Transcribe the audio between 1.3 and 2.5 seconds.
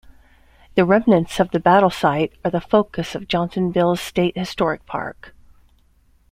of the battle site are